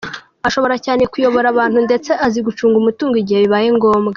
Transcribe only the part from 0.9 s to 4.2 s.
kuyobora abantu ndetse azi gucunga umutungo igihe bibaye ngombwa.